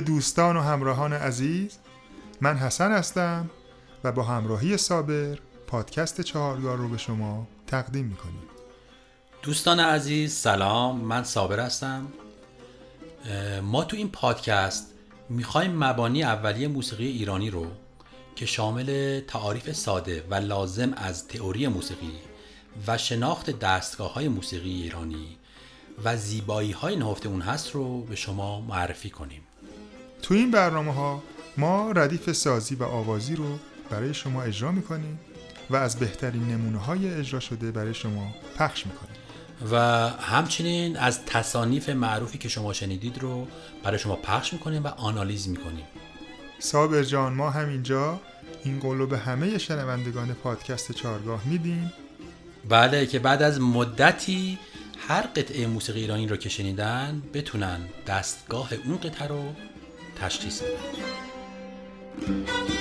دوستان 0.00 0.56
و 0.56 0.60
همراهان 0.60 1.12
عزیز 1.12 1.78
من 2.40 2.56
حسن 2.56 2.92
هستم 2.92 3.50
و 4.04 4.12
با 4.12 4.22
همراهی 4.22 4.76
صابر 4.76 5.38
پادکست 5.66 6.20
چهارگاه 6.20 6.76
رو 6.76 6.88
به 6.88 6.98
شما 6.98 7.46
تقدیم 7.66 8.06
می‌کنیم. 8.06 8.42
دوستان 9.42 9.80
عزیز 9.80 10.34
سلام 10.34 11.00
من 11.00 11.24
صابر 11.24 11.60
هستم. 11.60 12.06
ما 13.62 13.84
تو 13.84 13.96
این 13.96 14.08
پادکست 14.08 14.86
می‌خوایم 15.28 15.84
مبانی 15.84 16.22
اولیه 16.22 16.68
موسیقی 16.68 17.06
ایرانی 17.06 17.50
رو 17.50 17.66
که 18.36 18.46
شامل 18.46 19.20
تعاریف 19.20 19.72
ساده 19.72 20.24
و 20.30 20.34
لازم 20.34 20.92
از 20.96 21.28
تئوری 21.28 21.68
موسیقی 21.68 22.12
و 22.86 22.98
شناخت 22.98 23.58
دستگاه 23.58 24.12
های 24.12 24.28
موسیقی 24.28 24.82
ایرانی 24.82 25.36
و 26.04 26.16
زیبایی 26.16 26.72
های 26.72 26.96
نهفته 26.96 27.28
اون 27.28 27.40
هست 27.40 27.70
رو 27.70 28.02
به 28.02 28.16
شما 28.16 28.60
معرفی 28.60 29.10
کنیم. 29.10 29.42
تو 30.22 30.34
این 30.34 30.50
برنامه 30.50 30.94
ها 30.94 31.22
ما 31.56 31.92
ردیف 31.92 32.32
سازی 32.32 32.74
و 32.74 32.82
آوازی 32.82 33.36
رو 33.36 33.58
برای 33.90 34.14
شما 34.14 34.42
اجرا 34.42 34.72
می‌کنیم 34.72 35.20
و 35.70 35.76
از 35.76 35.96
بهترین 35.96 36.48
نمونه 36.48 36.78
های 36.78 37.14
اجرا 37.14 37.40
شده 37.40 37.70
برای 37.70 37.94
شما 37.94 38.34
پخش 38.58 38.86
می‌کنیم. 38.86 39.16
و 39.72 40.08
همچنین 40.08 40.96
از 40.96 41.24
تصانیف 41.24 41.88
معروفی 41.88 42.38
که 42.38 42.48
شما 42.48 42.72
شنیدید 42.72 43.18
رو 43.18 43.46
برای 43.82 43.98
شما 43.98 44.16
پخش 44.16 44.52
می‌کنیم 44.52 44.84
و 44.84 44.86
آنالیز 44.86 45.48
می‌کنیم. 45.48 45.84
صابر 46.58 47.02
جان 47.02 47.32
ما 47.32 47.50
همینجا 47.50 48.20
این 48.64 48.78
قولو 48.80 49.06
به 49.06 49.18
همه 49.18 49.58
شنوندگان 49.58 50.34
پادکست 50.34 50.92
چارگاه 50.92 51.42
میدیم. 51.44 51.92
بله 52.68 53.06
که 53.06 53.18
بعد 53.18 53.42
از 53.42 53.60
مدتی 53.60 54.58
هر 55.08 55.22
قطعه 55.22 55.66
موسیقی 55.66 56.00
ایرانی 56.00 56.26
رو 56.26 56.36
که 56.36 56.48
شنیدن 56.48 57.22
بتونن 57.34 57.80
دستگاه 58.06 58.70
اون 58.84 58.96
قطعه 58.96 59.28
رو 59.28 59.54
تشخیص 60.20 60.62
بدن 60.62 62.79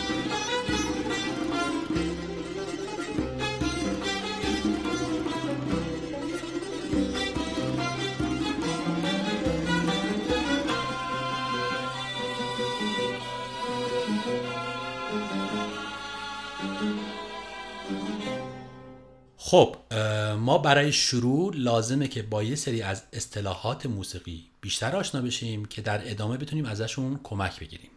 خب 19.50 19.76
ما 20.38 20.58
برای 20.58 20.92
شروع 20.92 21.56
لازمه 21.56 22.08
که 22.08 22.22
با 22.24 22.44
یه 22.44 22.56
سری 22.56 22.82
از 22.82 23.04
اصطلاحات 23.14 23.86
موسیقی 23.86 24.46
بیشتر 24.62 24.96
آشنا 24.96 25.22
بشیم 25.22 25.66
که 25.66 25.82
در 25.82 26.12
ادامه 26.12 26.38
بتونیم 26.38 26.66
ازشون 26.66 27.20
کمک 27.24 27.60
بگیریم. 27.60 27.90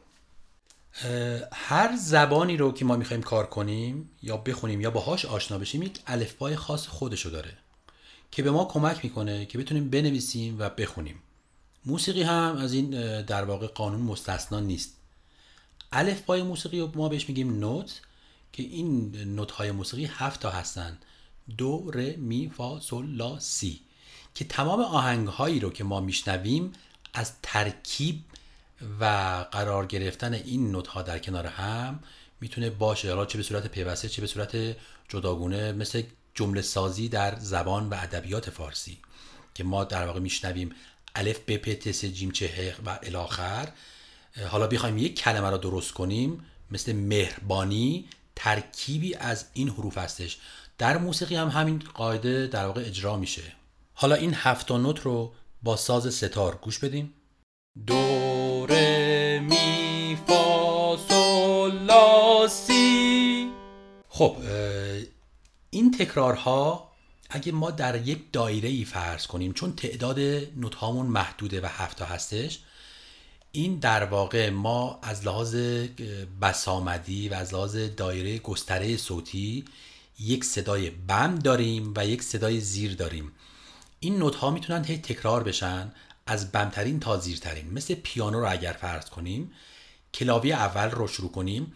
هر 1.53 1.97
زبانی 1.97 2.57
رو 2.57 2.73
که 2.73 2.85
ما 2.85 2.97
می‌خوایم 2.97 3.23
کار 3.23 3.47
کنیم 3.47 4.11
یا 4.23 4.37
بخونیم 4.37 4.81
یا 4.81 4.91
باهاش 4.91 5.25
آشنا 5.25 5.59
بشیم 5.59 5.83
یک 5.83 6.01
الفبای 6.07 6.57
خاص 6.57 6.87
خودشو 6.87 7.31
داره 7.31 7.53
که 8.31 8.43
به 8.43 8.51
ما 8.51 8.65
کمک 8.65 9.05
می‌کنه 9.05 9.47
که 9.47 9.59
بتونیم 9.59 9.91
بنویسیم 9.91 10.57
و 10.59 10.71
بخونیم. 10.71 11.19
موسیقی 11.87 12.23
هم 12.23 12.57
از 12.57 12.73
این 12.73 12.91
در 13.23 13.45
واقع 13.45 13.67
قانون 13.67 14.01
مستثنا 14.01 14.61
نیست. 14.61 14.97
الفبای 15.93 16.43
موسیقی 16.43 16.81
رو 16.81 16.91
ما 16.95 17.09
بهش 17.09 17.29
میگیم 17.29 17.59
نوت 17.59 18.01
که 18.53 18.63
این 18.63 19.17
نوت 19.17 19.51
های 19.51 19.71
موسیقی 19.71 20.05
هفت 20.05 20.41
تا 20.41 20.51
هستن. 20.51 20.99
دو 21.59 21.91
ر 21.91 22.17
می 22.17 22.53
فا 22.57 22.81
سل 22.81 23.07
لا 23.07 23.39
سی. 23.39 23.81
که 24.35 24.45
تمام 24.45 24.81
آهنگ 24.81 25.29
هایی 25.29 25.61
رو 25.61 25.71
که 25.71 25.85
ما 25.85 26.01
میشنویم 26.01 26.73
از 27.15 27.33
ترکیب 27.43 28.21
و 29.01 29.05
قرار 29.53 29.87
گرفتن 29.87 30.35
این 30.35 30.71
نوت 30.71 30.87
ها 30.87 31.03
در 31.03 31.19
کنار 31.19 31.47
هم 31.47 32.01
می‌تونه 32.41 32.71
باشه. 32.71 33.09
حالا 33.09 33.27
چه 33.27 33.39
به 33.39 33.45
صورت 33.45 33.67
پیوسته 33.67 34.09
چه 34.09 34.21
به 34.21 34.27
صورت 34.27 34.77
جداگونه 35.09 35.73
مثل 35.73 36.03
جمله 36.35 36.63
سازی 36.63 37.09
در 37.09 37.39
زبان 37.39 37.89
و 37.89 37.95
ادبیات 37.95 38.51
فارسی 38.51 38.99
که 39.55 39.65
ما 39.65 39.85
در 39.85 40.07
واقع 40.07 40.21
میشنویم. 40.21 40.75
الف 41.15 41.41
ب 41.47 41.57
پ 41.57 41.75
ت 41.75 41.93
س 41.93 42.05
جیم 42.05 42.31
چه 42.31 42.75
و 42.87 42.99
الاخر 43.03 43.69
حالا 44.51 44.67
بخوایم 44.67 44.99
یک 44.99 45.19
کلمه 45.19 45.51
را 45.51 45.57
درست 45.57 45.93
کنیم 45.93 46.45
مثل 46.71 46.93
مهربانی 46.93 48.09
ترکیبی 48.37 49.15
از 49.15 49.45
این 49.53 49.69
حروف 49.69 49.99
هستش. 49.99 50.39
در 50.83 50.99
موسیقی 50.99 51.37
هم 51.37 51.49
همین 51.49 51.83
قاعده 51.95 52.47
در 52.47 52.67
واقع 52.67 52.81
اجرا 52.81 53.17
میشه. 53.17 53.43
حالا 53.95 54.15
این 54.15 54.35
هفت 54.35 54.73
نوت 54.73 55.01
رو 55.01 55.33
با 55.63 55.77
ساز 55.77 56.15
ستار 56.15 56.59
گوش 56.63 56.79
بدیم 56.79 57.15
دو 57.87 58.67
ر 58.67 58.75
می 59.39 60.17
فا 60.27 60.97
سل 61.09 61.85
لا 61.85 62.49
سی 62.49 63.51
خب 64.09 64.37
این 65.71 65.91
تکرارها 65.91 66.93
اگه 67.31 67.53
ما 67.53 67.71
در 67.71 68.07
یک 68.09 68.33
دایره 68.33 68.69
ای 68.69 68.85
فرض 68.85 69.27
کنیم 69.27 69.53
چون 69.53 69.77
تعداد 69.77 70.19
نوت 70.57 70.75
هامون 70.75 71.07
محدوده 71.07 71.61
و 71.61 71.67
هفتا 71.67 72.05
هستش 72.05 72.59
این 73.53 73.79
در 73.79 74.05
واقع 74.05 74.51
ما 74.51 74.99
از 75.03 75.27
لحاظ 75.27 75.57
بسامدی 76.43 77.29
و 77.29 77.35
از 77.35 77.55
لحاظ 77.55 77.77
دایره 77.77 78.39
گستره 78.39 78.97
صوتی 78.97 79.65
یک 80.19 80.45
صدای 80.45 80.91
بم 80.91 81.39
داریم 81.39 81.95
و 81.97 82.07
یک 82.07 82.23
صدای 82.23 82.61
زیر 82.61 82.95
داریم. 82.95 83.33
این 84.01 84.19
نوت 84.19 84.35
ها 84.35 84.51
می‌تونن 84.51 84.85
هی 84.85 84.99
تکرار 84.99 85.43
بشن 85.43 85.93
از 86.27 86.53
بمترین 86.53 87.01
تا 87.01 87.19
زیرترین. 87.19 87.71
مثل 87.71 87.95
پیانو 87.95 88.41
رو 88.41 88.51
اگر 88.51 88.73
فرض 88.73 89.11
کنیم 89.11 89.53
کلاوی 90.15 90.53
اول 90.53 90.91
رو 90.91 91.09
شروع 91.09 91.31
کنیم. 91.31 91.73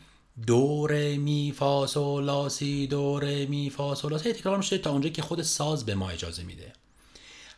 دو 0.47 0.86
ر 0.86 1.16
می 1.16 1.54
فا 1.56 1.86
سل 1.86 2.24
لا 2.24 2.48
سی 2.48 2.86
دو 2.86 3.20
ر 3.20 3.47
می 3.47 3.70
فا 3.70 3.94
سل 3.94 4.10
لا 4.10 4.19
سی 4.19 4.32
تکرار 4.32 4.56
میشه 4.56 4.78
تا 4.78 4.91
اونجا 4.91 5.08
که 5.08 5.22
خود 5.22 5.42
ساز 5.42 5.86
به 5.86 5.94
ما 5.94 6.10
اجازه 6.10 6.42
میده. 6.42 6.72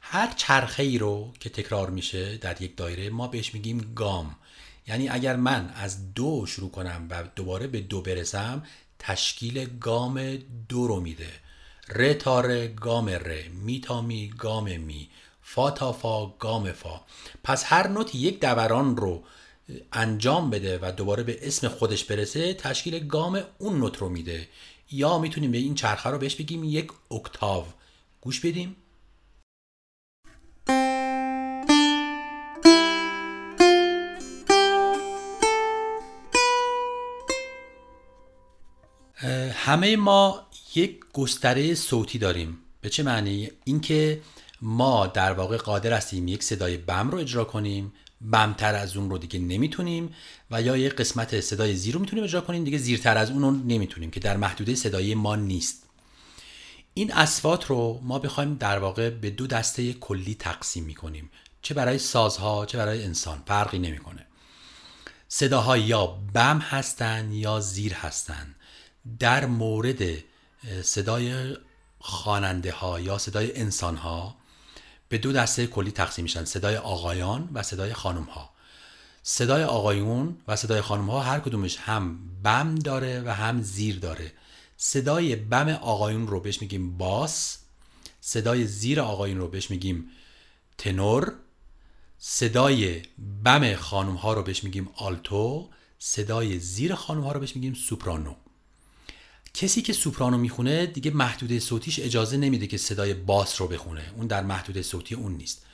هر 0.00 0.34
چرخه 0.36 0.82
ای 0.82 0.98
رو 0.98 1.32
که 1.40 1.50
تکرار 1.50 1.90
میشه 1.90 2.36
در 2.36 2.62
یک 2.62 2.76
دایره 2.76 3.10
ما 3.10 3.28
بهش 3.28 3.54
میگیم 3.54 3.92
گام. 3.94 4.36
یعنی 4.88 5.08
اگر 5.08 5.36
من 5.36 5.72
از 5.74 6.14
دو 6.14 6.46
شروع 6.46 6.70
کنم 6.70 7.06
و 7.10 7.24
دوباره 7.36 7.66
به 7.66 7.80
دو 7.80 8.02
برسم 8.02 8.62
تشکیل 8.98 9.78
گام 9.80 10.36
دو 10.68 10.86
رو 10.86 11.00
میده. 11.00 11.30
ر 11.88 12.12
تا 12.12 12.40
ر 12.40 12.66
گام 12.66 13.08
ر 13.08 13.48
می 13.48 13.80
تا 13.80 14.00
می 14.00 14.28
گام 14.28 14.80
می. 14.80 15.08
فا 15.42 15.70
تا 15.70 15.92
فا 15.92 16.26
گام 16.26 16.72
فا. 16.72 17.00
پس 17.44 17.64
هر 17.66 17.88
نوت 17.88 18.14
یک 18.14 18.40
دوران 18.40 18.96
رو 18.96 19.24
انجام 19.92 20.50
بده 20.50 20.78
و 20.82 20.92
دوباره 20.92 21.22
به 21.22 21.46
اسم 21.46 21.68
خودش 21.68 22.04
برسه 22.04 22.54
تشکیل 22.54 23.06
گام 23.06 23.42
اون 23.58 23.78
نوت 23.78 23.96
رو 23.96 24.08
میده. 24.08 24.48
یا 24.90 25.18
می‌تونیم 25.18 25.50
به 25.50 25.58
این 25.58 25.74
چرخه 25.74 26.10
رو 26.10 26.18
بهش 26.18 26.34
بگیم 26.34 26.64
یک 26.64 26.90
اکتاو. 27.10 27.64
گوش 28.20 28.40
بدیم. 28.40 28.76
همه 39.68 39.96
ما 39.96 40.46
یک 40.74 41.00
گستره 41.12 41.74
صوتی 41.74 42.18
داریم. 42.18 42.58
به 42.80 42.90
چه 42.90 43.02
معنی؟ 43.02 43.50
اینکه 43.64 44.20
ما 44.62 45.06
در 45.06 45.32
واقع 45.32 45.56
قادر 45.56 45.92
هستیم 45.92 46.28
یک 46.28 46.42
صدای 46.42 46.76
بم 46.76 47.10
رو 47.10 47.18
اجرا 47.18 47.44
کنیم. 47.44 47.92
بمتر 48.20 48.74
از 48.74 48.96
اون 48.96 49.10
رو 49.10 49.18
دیگه 49.18 49.38
نمی‌تونیم 49.38 50.14
و 50.50 50.62
یا 50.62 50.76
یک 50.76 50.94
قسمت 50.94 51.40
صدای 51.40 51.74
زیر 51.76 51.94
رو 51.94 52.00
می‌تونیم 52.00 52.24
اجرا 52.24 52.40
کنیم. 52.40 52.64
دیگه 52.64 52.78
زیرتر 52.78 53.16
از 53.18 53.30
اون 53.30 53.42
رو 53.42 53.50
نمی‌تونیم 53.50 54.10
که 54.10 54.20
در 54.20 54.36
محدوده 54.36 54.74
صدایی 54.74 55.14
ما 55.14 55.36
نیست. 55.36 55.82
این 56.94 57.12
اسوات 57.12 57.66
رو 57.66 58.00
ما 58.02 58.18
بخوایم 58.18 58.54
در 58.54 58.78
واقع 58.78 59.10
به 59.10 59.30
دو 59.30 59.46
دسته 59.46 59.92
کلی 59.92 60.34
تقسیم 60.34 60.84
می‌کنیم. 60.84 61.30
چه 61.62 61.74
برای 61.74 61.98
سازها 61.98 62.66
چه 62.66 62.78
برای 62.78 63.04
انسان. 63.04 63.42
فرقی 63.46 63.78
نمی‌کنه. 63.78 64.26
صداها 65.28 65.76
یا 65.76 66.06
بم 66.06 66.58
هستن 66.58 67.32
یا 67.32 67.60
زیر 67.60 67.94
هستن. 67.94 68.54
در 69.18 69.46
مورد 69.46 70.02
صدای 70.82 71.56
خواننده 71.98 72.72
ها 72.72 73.00
یا 73.00 73.18
صدای 73.18 73.56
انسان 73.56 73.96
ها 73.96 74.36
به 75.08 75.18
دو 75.18 75.32
دسته 75.32 75.66
کلی 75.66 75.90
تقسیم 75.90 76.22
میشن 76.22 76.44
صدای 76.44 76.76
آقایان 76.76 77.48
و 77.52 77.62
صدای 77.62 77.94
خانم 77.94 78.24
ها 78.24 78.50
صدای 79.22 79.64
آقایون 79.64 80.36
و 80.48 80.56
صدای 80.56 80.80
خانم 80.80 81.10
ها 81.10 81.20
هر 81.20 81.40
کدومش 81.40 81.76
هم 81.76 82.18
بم 82.42 82.74
داره 82.74 83.22
و 83.26 83.34
هم 83.34 83.62
زیر 83.62 83.98
داره. 83.98 84.32
صدای 84.76 85.36
بم 85.36 85.68
آقایون 85.68 86.26
رو 86.26 86.40
بهش 86.40 86.62
میگیم 86.62 86.96
باس 86.96 87.58
صدای 88.20 88.66
زیر 88.66 89.00
آقایون 89.00 89.38
رو 89.38 89.48
بهش 89.48 89.70
میگیم 89.70 90.10
تنور 90.78 91.32
صدای 92.18 93.02
بم 93.44 93.76
خانم 93.76 94.14
ها 94.14 94.32
رو 94.32 94.42
بهش 94.42 94.64
میگیم 94.64 94.88
آلتو 94.96 95.68
صدای 95.98 96.58
زیر 96.58 96.94
خانم 96.94 97.20
ها 97.20 97.32
رو 97.32 97.40
بهش 97.40 97.56
میگیم 97.56 97.74
سوپرانو. 97.74 98.34
کسی 99.58 99.82
که 99.82 99.92
سوپرانو 99.92 100.38
می‌خونه 100.38 100.86
دیگه 100.86 101.10
محدوده 101.10 101.60
صوتیش 101.60 102.00
اجازه 102.00 102.36
نمیده 102.36 102.66
که 102.66 102.76
صدای 102.76 103.14
باس 103.14 103.60
رو 103.60 103.66
بخونه. 103.66 104.02
اون 104.16 104.26
در 104.26 104.42
محدوده 104.42 104.82
صوتی 104.82 105.14
اون 105.14 105.32
نیست. 105.32 105.66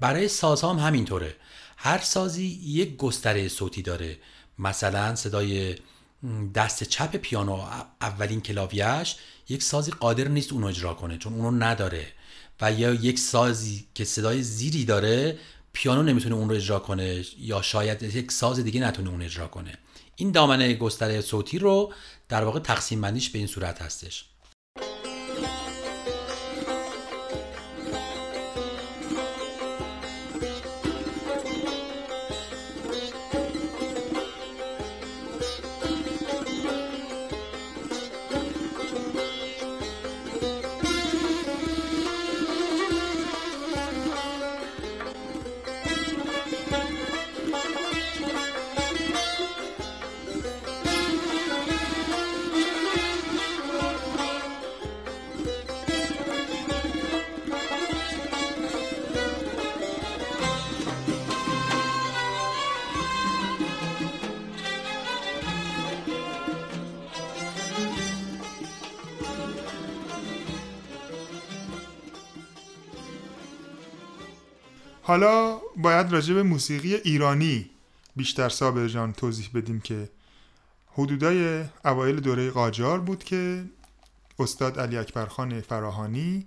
برای 0.00 0.28
سازها 0.28 0.72
هم 0.74 0.86
همینطوره. 0.86 1.36
هر 1.76 1.98
سازی 1.98 2.44
یک 2.64 2.96
گستره 2.96 3.48
صوتی 3.48 3.82
داره. 3.82 4.18
مثلا 4.58 5.14
صدای 5.14 5.74
دست 6.54 6.84
چپ 6.84 7.16
پیانو 7.16 7.64
اولین 8.00 8.40
کلاویش 8.40 9.16
یک 9.48 9.62
سازی 9.62 9.90
قادر 9.90 10.28
نیست 10.28 10.52
اونو 10.52 10.66
اجرا 10.66 10.94
کنه 10.94 11.18
چون 11.18 11.32
اونو 11.34 11.64
نداره. 11.64 12.06
و 12.60 12.72
یا 12.72 12.94
یک 12.94 13.18
سازی 13.18 13.86
که 13.94 14.04
صدای 14.04 14.42
زیری 14.42 14.84
داره 14.84 15.38
پیانو 15.72 16.02
نمی‌تونه 16.02 16.34
اون 16.34 16.48
رو 16.48 16.54
اجرا 16.54 16.78
کنه 16.78 17.24
یا 17.38 17.62
شاید 17.62 18.02
یک 18.02 18.32
ساز 18.32 18.60
دیگه 18.60 18.80
نتونه 18.80 19.10
اون 19.10 19.22
اجرا 19.22 19.46
کنه. 19.46 19.78
این 20.16 20.30
دامنه 20.30 20.74
گستره 20.74 21.20
صوتی 21.20 21.58
رو 21.58 21.92
در 22.28 22.44
واقع 22.44 22.60
تقسیم 22.60 23.00
بندیش 23.00 23.30
به 23.30 23.38
این 23.38 23.46
صورت 23.46 23.82
هستش. 23.82 24.24
حالا 75.02 75.58
باید 75.76 76.12
راجع 76.12 76.34
به 76.34 76.42
موسیقی 76.42 76.94
ایرانی 76.94 77.70
بیشتر 78.16 78.48
صابر 78.48 78.88
جان 78.88 79.12
توضیح 79.12 79.50
بدیم 79.54 79.80
که 79.80 80.08
حدودای 80.92 81.64
اوایل 81.84 82.20
دوره 82.20 82.50
قاجار 82.50 83.00
بود 83.00 83.24
که 83.24 83.64
استاد 84.38 84.80
علی 84.80 84.96
اکبرخان 84.96 85.60
فراهانی 85.60 86.46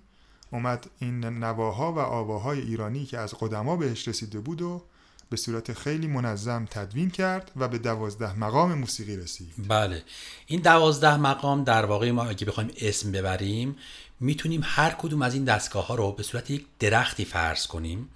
اومد 0.52 0.90
این 0.98 1.24
نواها 1.24 1.92
و 1.92 1.98
آواهای 1.98 2.60
ایرانی 2.60 3.04
که 3.04 3.18
از 3.18 3.34
قدما 3.34 3.76
بهش 3.76 4.08
رسیده 4.08 4.40
بود 4.40 4.62
و 4.62 4.82
به 5.30 5.36
صورت 5.36 5.72
خیلی 5.72 6.06
منظم 6.06 6.66
تدوین 6.70 7.10
کرد 7.10 7.50
و 7.56 7.68
به 7.68 7.78
دوازده 7.78 8.38
مقام 8.38 8.74
موسیقی 8.74 9.16
رسید. 9.16 9.52
بله. 9.68 10.02
این 10.46 10.60
دوازده 10.60 11.16
مقام 11.16 11.64
در 11.64 11.84
واقع 11.84 12.10
ما 12.10 12.24
اگه 12.24 12.46
بخوایم 12.46 12.70
اسم 12.80 13.12
ببریم 13.12 13.76
می‌تونیم 14.20 14.60
هر 14.64 14.90
کدوم 14.90 15.22
از 15.22 15.34
این 15.34 15.44
دستگاه 15.44 15.86
ها 15.86 15.94
رو 15.94 16.12
به 16.12 16.22
صورت 16.22 16.50
یک 16.50 16.66
درختی 16.78 17.24
فرض 17.24 17.66
کنیم. 17.66 18.08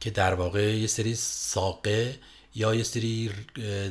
که 0.00 0.10
در 0.10 0.34
واقع 0.34 0.76
یه 0.76 0.86
سری 0.86 1.14
ساقه 1.14 2.18
یا 2.54 2.74
یه 2.74 2.82
سری 2.82 3.30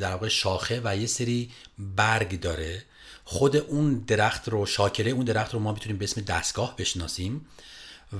در 0.01 0.11
واقع 0.11 0.27
شاخه 0.27 0.81
و 0.83 0.97
یه 0.97 1.07
سری 1.07 1.51
برگ 1.77 2.39
داره. 2.39 2.83
خود 3.23 3.55
اون 3.55 3.99
درخت 3.99 4.49
رو 4.49 4.65
شاکله 4.65 5.11
اون 5.11 5.25
درخت 5.25 5.53
رو 5.53 5.59
ما 5.59 5.71
می‌تونیم 5.71 5.97
به 5.97 6.05
اسم 6.05 6.21
دستگاه 6.21 6.75
بشناسیم 6.75 7.45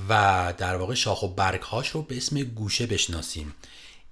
و 0.10 0.54
در 0.58 0.76
واقع 0.76 0.94
شاخ 0.94 1.24
و 1.24 1.28
برگ 1.28 1.62
هاش 1.62 1.90
رو 1.90 2.02
به 2.02 2.18
اسم 2.18 2.44
گوشه 2.44 2.86
بشناسیم. 2.86 3.56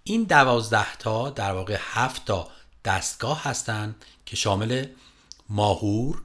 این 0.03 0.23
دوازده 0.23 0.95
تا 0.95 1.29
در 1.29 1.51
واقع 1.51 1.77
هفت 1.79 2.25
تا 2.25 2.47
دستگاه 2.85 3.43
هستند 3.43 4.05
که 4.25 4.35
شامل 4.35 4.85
ماهور، 5.49 6.21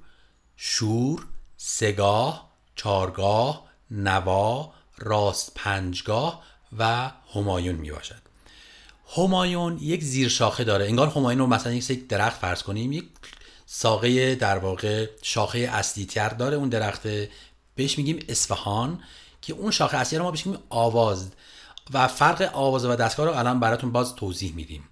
شور، 0.56 1.26
سگاه، 1.56 2.52
چارگاه، 2.76 3.68
نوا، 3.90 4.72
راست 4.98 5.52
پنجگاه 5.54 6.42
و 6.78 7.10
همایون 7.34 7.74
می 7.74 7.90
باشد 7.90 8.22
همایون 9.16 9.78
یک 9.80 10.04
زیر 10.04 10.28
شاخه 10.28 10.64
داره. 10.64 10.84
انگار 10.84 11.08
همایون 11.08 11.38
رو 11.38 11.46
مثلا 11.46 11.72
یک 11.72 12.08
درخت 12.08 12.40
فرض 12.40 12.62
کنیم 12.62 12.92
یک 12.92 13.08
ساقه 13.66 14.34
در 14.34 14.58
واقع 14.58 15.06
شاخه 15.22 15.58
اصلی 15.58 16.06
تر 16.06 16.28
داره 16.28 16.56
اون 16.56 16.68
درخت. 16.68 17.08
بهش 17.74 17.98
میگیم 17.98 18.24
اصفهان 18.28 19.02
که 19.42 19.52
اون 19.52 19.70
شاخه 19.70 19.96
اصلی 19.96 20.18
رو 20.18 20.24
ما 20.24 20.30
بهش 20.30 20.46
میگیم 20.46 20.62
آواز. 20.68 21.30
و 21.92 22.08
فرق 22.08 22.50
آواز 22.52 22.84
و 22.84 22.96
دستگاه 22.96 23.26
رو 23.26 23.32
الان 23.32 23.60
براتون 23.60 23.92
باز 23.92 24.14
توضیح 24.14 24.54
میدیم. 24.54 24.84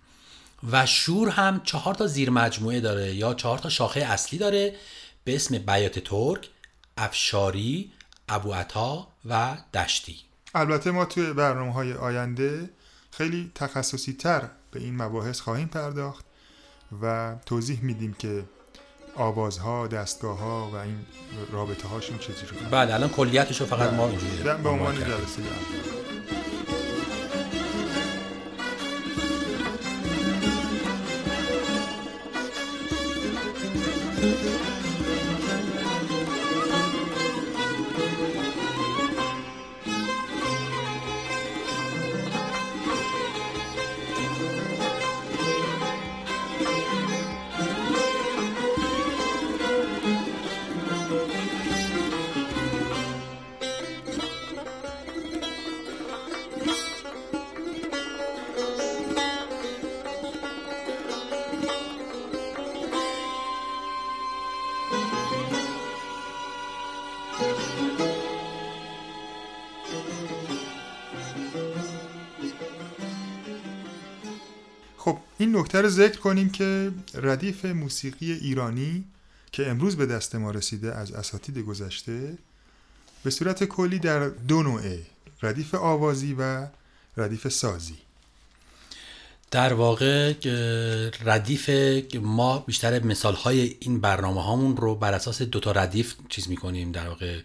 و 0.70 0.87
شور 0.87 1.29
هم 1.29 1.61
چهار 1.64 1.94
تا 1.94 2.06
زیر 2.06 2.31
مجموعه 2.31 2.81
داره 2.81 3.14
یا 3.14 3.34
چهار 3.34 3.58
تا 3.58 3.69
شاخه 3.69 4.00
اصلی 4.00 4.38
داره 4.38 4.76
به 5.25 5.34
اسم 5.34 5.58
بیات 5.58 5.99
ترک، 5.99 6.49
افشاری، 6.96 7.93
ابو 8.29 8.52
عطا 8.52 9.08
و 9.25 9.56
دشتی. 9.75 10.17
البته 10.54 10.90
ما 10.90 11.04
توی 11.04 11.32
برنامه 11.32 11.72
های 11.72 11.93
آینده 11.93 12.70
خیلی 13.10 13.52
تخصصی 13.54 14.12
تر 14.12 14.43
به 14.70 14.81
این 14.81 15.02
مباحث 15.02 15.40
خواهیم 15.40 15.69
پرداخت 15.69 16.25
و 17.02 17.34
توضیح 17.46 17.82
میدیم 17.82 18.12
که 18.19 18.44
آوازها، 19.16 19.87
دستگاه 19.87 20.38
ها 20.38 20.70
و 20.72 20.76
این 20.76 21.06
رابطه 21.52 21.88
هاشون 21.88 22.19
چجوری 22.19 22.66
بله 22.70 22.94
الان 22.94 23.08
کلیتش 23.08 23.60
رو 23.60 23.66
فقط 23.66 23.93
ما 23.93 24.08
اینجوری 24.08 24.62
به 24.62 24.69
عنوان 24.69 24.94
جلسه. 24.94 25.43
خب 75.06 75.19
این 75.39 75.56
نکته 75.56 75.81
رو 75.81 75.89
ذکر 75.89 76.19
کنیم 76.19 76.51
که 76.51 76.93
ردیف 77.15 77.65
موسیقی 77.65 78.32
ایرانی 78.32 79.05
که 79.53 79.70
امروز 79.70 79.96
به 79.96 80.06
دست 80.06 80.34
ما 80.34 80.51
رسیده 80.51 80.94
از 80.94 81.13
اساتید 81.13 81.58
گذشته 81.58 82.39
به 83.22 83.31
صورت 83.31 83.65
کلی 83.65 83.98
در 83.98 84.29
دو 84.29 84.63
نوعه 84.63 85.06
ردیف 85.43 85.75
آوازی 85.75 86.36
و 86.39 86.67
ردیف 87.17 87.48
سازی. 87.48 87.96
در 89.51 89.72
واقع 89.72 90.32
ردیف 91.25 91.70
ما 92.15 92.58
بیشتر 92.58 93.03
مثال 93.03 93.34
های 93.34 93.77
این 93.81 94.01
برنامه 94.01 94.43
هامون 94.43 94.77
رو 94.77 94.94
بر 94.94 95.15
اساس 95.15 95.43
دوتا 95.43 95.72
ردیف 95.72 96.15
چیز 96.29 96.48
می‌کنیم 96.48 96.93
در 96.93 97.08
واقع 97.08 97.41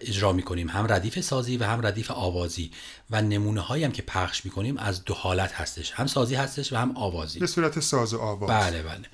اجرا 0.00 0.32
می‌کنیم. 0.32 0.68
هم 0.68 0.92
ردیف 0.92 1.20
سازی 1.20 1.56
و 1.56 1.64
هم 1.64 1.86
ردیف 1.86 2.10
آوازی. 2.10 2.70
و 3.10 3.22
نمونه 3.22 3.60
هایی 3.60 3.84
هم 3.84 3.92
که 3.92 4.02
پخش 4.02 4.44
می‌کنیم 4.44 4.76
از 4.78 5.04
دو 5.04 5.14
حالت 5.14 5.52
هستش. 5.52 5.92
هم 5.92 6.06
سازی 6.06 6.34
هستش 6.34 6.72
و 6.72 6.76
هم 6.76 6.96
آوازی. 6.96 7.38
به 7.38 7.46
صورت 7.46 7.80
ساز 7.80 8.14
و 8.14 8.18
آواز. 8.18 8.50
بله 8.50 8.82
بله. 8.82 9.06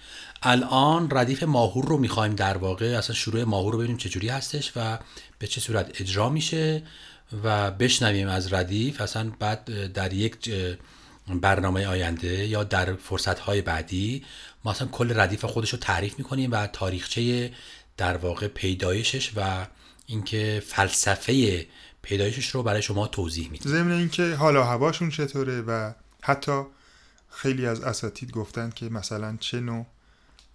الان 0.42 1.08
ردیف 1.10 1.42
ماهور 1.42 1.84
رو 1.84 1.98
می‌خوایم 1.98 2.34
در 2.34 2.56
واقع 2.56 2.98
اصلا 2.98 3.16
شروع 3.16 3.44
ماهور 3.44 3.72
رو 3.72 3.78
ببینیم 3.78 3.96
چجوری 3.96 4.28
هستش 4.28 4.72
و 4.76 4.98
به 5.38 5.46
چه 5.46 5.60
صورت 5.60 6.00
اجرا 6.00 6.28
میشه 6.28 6.82
و 7.44 7.70
بشنویم 7.70 8.28
از 8.28 8.52
ردیف 8.52 9.00
اصلا 9.00 9.32
بعد 9.38 9.92
در 9.92 10.12
یک 10.12 10.50
برنامه 11.28 11.86
آینده 11.86 12.46
یا 12.46 12.64
در 12.64 12.94
فرصت 12.94 13.38
های 13.38 13.62
بعدی 13.62 14.24
ما 14.64 14.70
اصلا 14.70 14.88
کل 14.88 15.20
ردیف 15.20 15.44
خودش 15.44 15.70
رو 15.70 15.78
تعریف 15.78 16.18
می‌کنیم 16.18 16.52
و 16.52 16.66
تاریخچه 16.66 17.52
در 17.96 18.16
واقع 18.16 18.46
پیدایشش 18.48 19.32
و 19.36 19.66
اینکه 20.12 20.62
فلسفه 20.66 21.66
پیدایشش 22.02 22.48
رو 22.48 22.62
برای 22.62 22.82
شما 22.82 23.06
توضیح 23.06 23.50
میده 23.50 23.68
ضمن 23.68 23.92
اینکه 23.92 24.34
حالا 24.34 24.64
هواشون 24.64 25.10
چطوره 25.10 25.60
و 25.60 25.92
حتی 26.22 26.62
خیلی 27.30 27.66
از 27.66 27.80
اساتید 27.80 28.30
گفتن 28.30 28.70
که 28.70 28.88
مثلا 28.88 29.36
چه 29.40 29.60
نوع 29.60 29.86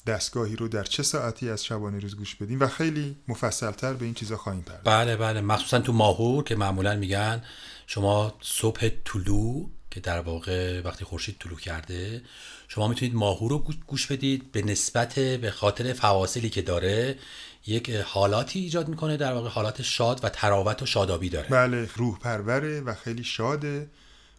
دستگاهی 0.08 0.56
رو 0.56 0.68
در 0.68 0.84
چه 0.84 1.04
ساعتی 1.04 1.50
از 1.50 1.66
شبانه 1.66 2.00
روز 2.00 2.16
گوش 2.16 2.36
بدیم 2.36 2.60
و 2.60 2.68
خیلی 2.68 3.16
مفصلتر 3.28 3.94
به 3.94 4.06
این 4.06 4.14
چیزا 4.14 4.38
خواهیم 4.38 4.62
پرداخت. 4.62 4.84
بله 4.84 5.16
بله. 5.16 5.42
مخصوصا 5.42 5.80
تو 5.80 5.94
ماهور 5.94 6.44
که 6.44 6.56
معمولا 6.56 6.96
میگن 6.96 7.44
شما 7.88 8.34
صبح 8.42 8.90
طلوع 9.06 9.70
که 9.92 10.00
در 10.00 10.20
واقع 10.20 10.82
وقتی 10.82 11.06
خورشید 11.06 11.36
طلوع 11.40 11.60
کرده 11.60 12.22
شما 12.68 12.88
می‌تونید 12.88 13.16
ماهور 13.16 13.52
رو 13.52 13.64
گوش 13.88 14.08
بدید 14.08 14.52
به 14.52 14.62
نسبت 14.62 15.20
به 15.20 15.52
خاطر 15.52 15.94
فواصلی 15.94 16.50
که 16.50 16.62
داره. 16.62 17.18
یک 17.68 17.90
حالاتی 17.90 18.60
ایجاد 18.60 18.88
می‌کنه 18.88 19.18
در 19.18 19.34
واقع 19.34 19.50
حالات 19.50 19.82
شاد 19.82 20.20
و 20.24 20.30
تراوت 20.30 20.82
و 20.82 20.86
شادابی 20.86 21.30
داره. 21.30 21.48
بله 21.48 21.90
روح 21.96 22.20
پروره 22.20 22.82
و 22.82 22.94
خیلی 22.94 23.24
شاده 23.24 23.90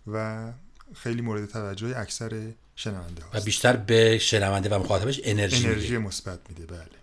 و 0.06 0.48
خیلی 0.94 1.22
مورد 1.22 1.48
توجه 1.48 1.98
اکثر 1.98 2.52
شنونده 2.76 3.22
و 3.34 3.40
بیشتر 3.40 3.76
به 3.76 4.18
شنونده 4.18 4.68
و 4.68 4.78
مخاطبش 4.78 5.20
انرژی 5.24 5.66
انرژی 5.66 5.98
مثبت 5.98 6.38
میده 6.48 6.66
بله. 6.66 6.98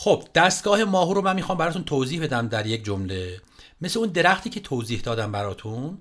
خب 0.00 0.24
دستگاه 0.34 0.84
ماهو 0.84 1.14
رو 1.14 1.22
من 1.22 1.36
می‌خوام 1.36 1.58
براتون 1.58 1.84
توضیح 1.84 2.22
بدم 2.22 2.48
در 2.48 2.66
یک 2.66 2.84
جمله. 2.84 3.40
مثل 3.80 3.98
اون 3.98 4.08
درختی 4.08 4.50
که 4.50 4.60
توضیح 4.60 5.00
دادم 5.00 5.32
براتون 5.32 5.98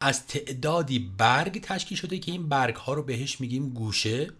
از 0.00 0.26
تعدادی 0.26 0.98
برگ 1.18 1.60
تشکیل 1.60 1.98
شده 1.98 2.18
که 2.18 2.32
این 2.32 2.48
برگ 2.48 2.76
ها 2.76 2.94
رو 2.94 3.02
بهش 3.02 3.40
میگیم 3.40 3.68
گوشه. 3.68 4.30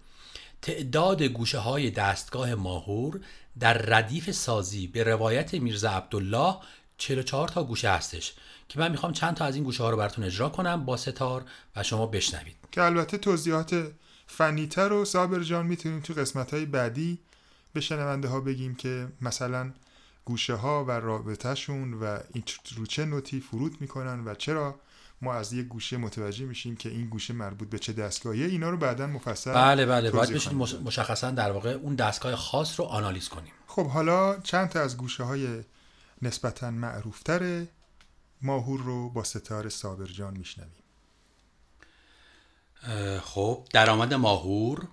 تعداد 0.62 1.22
گوشه 1.22 1.58
های 1.58 1.90
دستگاه 1.90 2.54
ماهور 2.54 3.20
در 3.60 3.78
ردیف 3.78 4.30
سازی 4.30 4.86
به 4.86 5.04
روایت 5.04 5.54
میرزا 5.54 5.90
عبدالله 5.90 6.56
44 6.98 7.48
تا 7.48 7.64
گوشه 7.64 7.90
هستش 7.90 8.34
که 8.68 8.78
من 8.78 8.90
می‌خوام 8.90 9.12
چند 9.12 9.34
تا 9.34 9.44
از 9.44 9.54
این 9.54 9.64
گوشه 9.64 9.82
ها 9.82 9.90
رو 9.90 9.96
براتون 9.96 10.24
اجرا 10.24 10.48
کنم 10.48 10.84
با 10.84 10.96
ستار 10.96 11.44
و 11.76 11.82
شما 11.82 12.06
بشنوید. 12.06 12.56
که 12.72 12.82
البته 12.82 13.18
توضیحات 13.18 13.92
فنیتر 14.26 14.92
و 14.92 15.04
صابر 15.04 15.42
جان 15.42 15.66
می‌تونیم 15.66 16.00
تو 16.00 16.14
قسمت 16.14 16.54
های 16.54 16.66
بعدی 16.66 17.18
به 17.76 17.80
شنونده 17.80 18.28
ها 18.28 18.40
بگیم 18.40 18.74
که 18.74 19.08
مثلا 19.20 19.72
گوشه 20.24 20.54
ها 20.54 20.84
و 20.84 20.90
رابطهشون 20.90 21.94
و 21.94 22.18
این 22.32 22.44
رو 22.76 22.86
چه 22.86 23.04
نوتی 23.04 23.40
فرود 23.40 23.80
می‌کنن 23.80 24.24
و 24.24 24.34
چرا 24.34 24.80
ما 25.22 25.34
از 25.34 25.52
یک 25.52 25.66
گوشه 25.66 25.96
متوجه 25.96 26.44
میشیم 26.44 26.76
که 26.76 26.88
این 26.88 27.06
گوشه 27.06 27.34
مربوط 27.34 27.68
به 27.68 27.78
چه 27.78 27.92
دستگاهیه 27.92 28.46
اینا 28.46 28.70
رو 28.70 28.76
بعدا 28.76 29.06
مفصل 29.06 29.52
بله 29.52 29.86
بله. 29.86 30.10
باید 30.10 30.30
بشید 30.30 30.54
مشخصا 30.84 31.30
در 31.30 31.52
واقع 31.52 31.70
اون 31.70 31.94
دستگاه 31.94 32.36
خاص 32.36 32.80
رو 32.80 32.86
آنالیز 32.86 33.28
کنیم. 33.28 33.52
خب 33.66 33.86
حالا 33.86 34.38
چند 34.38 34.68
تا 34.68 34.80
از 34.80 34.96
گوشه 34.96 35.24
های 35.24 35.62
نسبتا 36.22 36.70
معروفتر 36.70 37.66
ماهور 38.42 38.80
رو 38.80 39.10
با 39.10 39.24
ستاره 39.24 39.68
صابرجان 39.68 40.36
میشنویم. 40.36 40.82
خب 43.20 43.66
درآمد 43.72 44.14
ماهور 44.14 44.88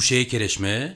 گوشه 0.00 0.24
کرشمه 0.24 0.94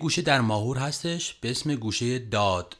گوشه 0.00 0.22
در 0.22 0.40
ماهور 0.40 0.78
هستش؟ 0.78 1.34
به 1.34 1.50
اسم 1.50 1.74
گوشه 1.74 2.18
داد. 2.18 2.76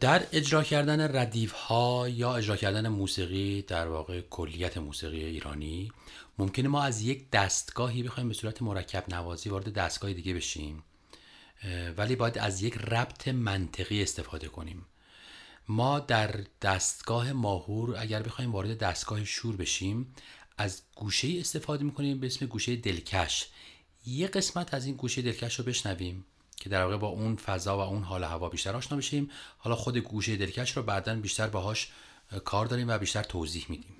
در 0.00 0.26
اجرا 0.32 0.62
کردن 0.62 1.16
ردیف 1.16 1.52
ها 1.52 2.08
یا 2.08 2.36
اجرا 2.36 2.56
کردن 2.56 2.88
موسیقی 2.88 3.62
در 3.62 3.88
واقع 3.88 4.20
کلیت 4.20 4.78
موسیقی 4.78 5.24
ایرانی 5.24 5.92
ممکنه 6.38 6.68
ما 6.68 6.82
از 6.82 7.02
یک 7.02 7.30
دستگاهی 7.30 8.02
بخوایم 8.02 8.28
به 8.28 8.34
صورت 8.34 8.62
مرکب 8.62 9.04
نوازی 9.08 9.48
وارد 9.48 9.72
دستگاه 9.72 10.12
دیگه 10.12 10.34
بشیم 10.34 10.82
ولی 11.96 12.16
باید 12.16 12.38
از 12.38 12.62
یک 12.62 12.76
ربط 12.76 13.28
منطقی 13.28 14.02
استفاده 14.02 14.48
کنیم. 14.48 14.86
ما 15.68 16.00
در 16.00 16.34
دستگاه 16.62 17.32
ماهور 17.32 17.96
اگر 17.98 18.22
بخوایم 18.22 18.52
وارد 18.52 18.78
دستگاه 18.78 19.24
شور 19.24 19.56
بشیم 19.56 20.14
از 20.58 20.82
گوشه 20.94 21.28
استفاده 21.40 21.84
می‌کنیم 21.84 22.20
به 22.20 22.26
اسم 22.26 22.46
گوشه 22.46 22.76
دلکش. 22.76 23.48
یه 24.06 24.26
قسمت 24.26 24.74
از 24.74 24.86
این 24.86 24.96
گوشه 24.96 25.22
دلکش 25.22 25.58
رو 25.58 25.64
بشنویم. 25.64 26.24
که 26.60 26.68
در 26.68 26.84
واقع 26.84 26.96
با 26.96 27.08
اون 27.08 27.36
فضا 27.36 27.76
و 27.76 27.80
اون 27.80 28.02
حال 28.02 28.24
هوا 28.24 28.48
بیشتر 28.48 28.76
آشنا 28.76 28.98
بشیم 28.98 29.30
حالا 29.58 29.76
خود 29.76 29.96
گوشه 29.96 30.36
دلکش 30.36 30.76
رو 30.76 30.82
بعدا 30.82 31.14
بیشتر 31.14 31.46
باهاش 31.46 31.88
کار 32.44 32.66
داریم 32.66 32.88
و 32.88 32.98
بیشتر 32.98 33.22
توضیح 33.22 33.66
میدیم. 33.68 33.99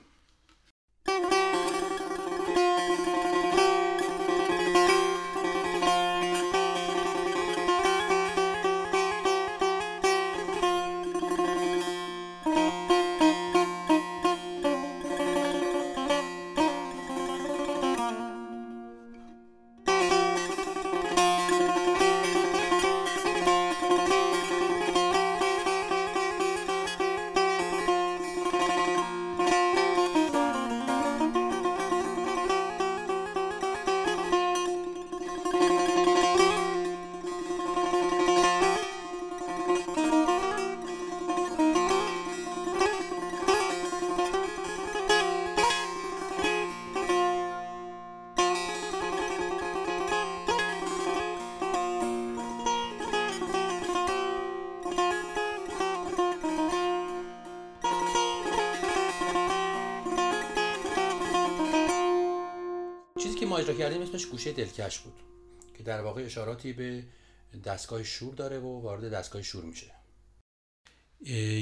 کردیم 63.90 64.08
اسمش 64.08 64.26
گوشه 64.26 64.52
دلکش 64.52 64.98
بود 64.98 65.14
که 65.76 65.82
در 65.82 66.00
واقع 66.00 66.22
اشاراتی 66.22 66.72
به 66.72 67.04
دستگاه 67.64 68.02
شور 68.02 68.34
داره 68.34 68.58
و 68.58 68.80
وارد 68.80 69.10
دستگاه 69.10 69.42
شور 69.42 69.64
میشه. 69.64 69.86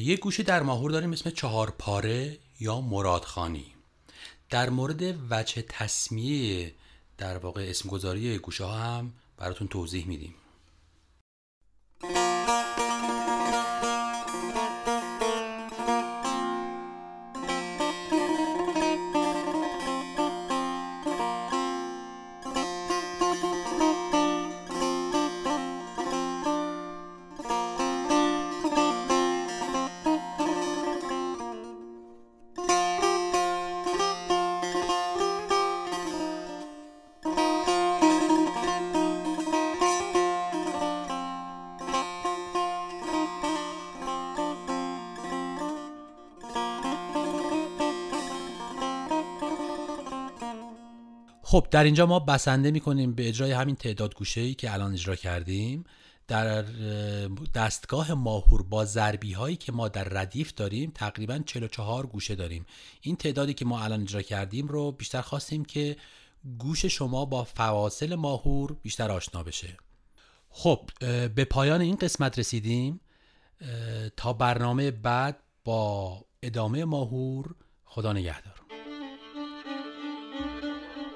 یه 0.03 0.17
گوشه 0.17 0.43
در 0.43 0.63
ماهور 0.63 0.91
داریم 0.91 1.13
اسم 1.13 1.31
چهار 1.31 1.75
پاره 1.79 2.39
یا 2.61 2.81
مرادخانی. 2.81 3.75
در 4.51 4.71
مورد 4.71 5.03
وجه 5.31 5.65
تصمیه 5.69 6.75
در 7.19 7.39
واقع 7.39 7.67
اسمگذاری 7.69 8.39
گوشه 8.39 8.65
ها 8.65 8.75
هم 8.75 9.13
براتون 9.37 9.69
توضیح 9.69 10.07
میدیم. 10.07 10.35
خب 51.51 51.67
در 51.71 51.85
اینجا 51.85 52.07
ما 52.07 52.19
بسنده 52.19 52.71
می‌کنیم 52.71 53.15
به 53.15 53.29
اجرای 53.29 53.53
همین 53.53 53.77
تعداد 53.77 54.15
گوشه 54.15 54.41
ای 54.41 54.55
که 54.55 54.73
الان 54.73 54.93
اجرا 54.93 55.17
کردیم. 55.17 55.85
در 56.27 56.63
دستگاه 57.55 58.15
ماهور 58.15 58.63
با 58.63 58.85
ضربی 58.85 59.33
هایی 59.33 59.57
که 59.57 59.73
ما 59.73 59.89
در 59.89 60.05
ردیف 60.05 60.55
داریم 60.55 60.93
تقریبا 60.95 61.39
44 61.47 62.07
گوشه 62.07 62.35
داریم. 62.35 62.67
این 63.01 63.17
تعدادی 63.17 63.55
که 63.55 63.65
ما 63.65 63.81
الان 63.81 64.03
اجرا 64.03 64.23
کردیم 64.23 64.69
رو 64.69 64.93
بیشتر 64.93 65.21
خواستیم 65.21 65.65
که 65.65 65.97
گوش 66.59 66.85
شما 66.85 67.25
با 67.25 67.45
فواصل 67.45 68.15
ماهور 68.15 68.77
بیشتر 68.83 69.11
آشنا 69.11 69.43
بشه. 69.43 69.77
خب 70.51 70.91
به 71.35 71.45
پایان 71.51 71.81
این 71.81 71.97
قسمت 71.97 72.39
رسیدیم. 72.39 73.01
تا 74.17 74.33
برنامه 74.33 74.91
بعد 74.91 75.41
با 75.65 76.25
ادامه 76.43 76.85
ماهور 76.85 77.55
خدا 77.85 78.13
نگهدار. 78.13 78.68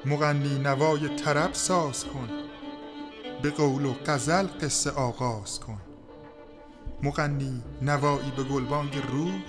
مغنی 0.07 0.59
نوای 0.59 1.17
طرب 1.17 1.53
ساز 1.53 2.05
کن. 2.05 2.29
به 3.43 3.51
قول 3.51 3.85
و 3.85 3.95
غزل 4.07 4.47
قصه 4.47 4.91
آغاز 4.91 5.61
کن. 5.61 5.81
مغنی 7.03 7.63
نوایی 7.83 8.31
به 8.37 8.43
گلبانگ 8.43 8.97
رود. 9.13 9.45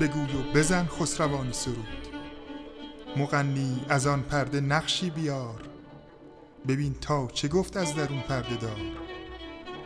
بگوی 0.00 0.36
و 0.36 0.52
بزن 0.54 0.86
خسروانی 0.86 1.52
سرود. 1.52 2.08
مغنی 3.16 3.84
از 3.88 4.06
آن 4.06 4.22
پرده 4.22 4.60
نقشی 4.60 5.10
بیار. 5.10 5.62
ببین 6.68 6.94
تا 6.94 7.26
چه 7.26 7.48
گفت 7.48 7.76
از 7.76 7.94
درون 7.94 8.20
پرده 8.20 8.56
دار. 8.56 8.80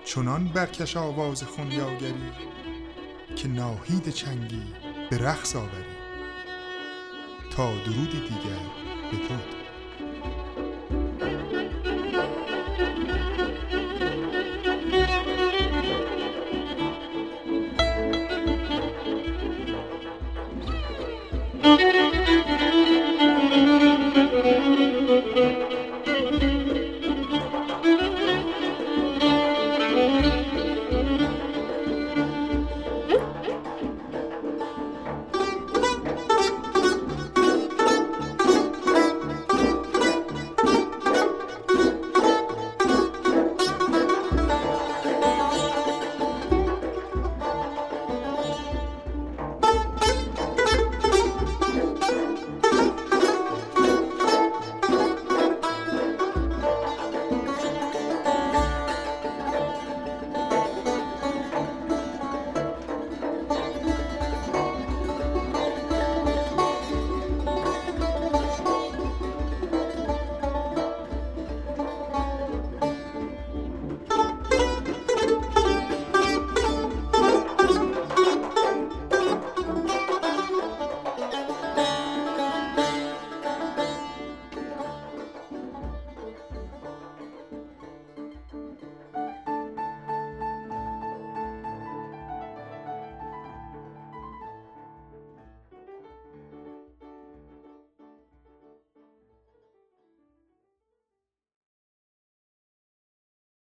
چنان 0.04 0.48
برکش 0.48 0.96
آواز 0.96 1.42
خونیاگری 1.42 2.30
که 3.36 3.48
ناهید 3.48 4.08
چنگی 4.08 4.62
به 5.10 5.18
رقص 5.18 5.56
آوری. 5.56 5.96
تا 7.50 7.70
درود 7.70 8.10
دیگر 8.10 8.60
بدرود 9.12 9.55